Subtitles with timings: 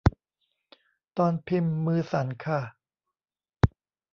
[1.17, 2.61] ตอนพิมพ์มือสั่นค่ะ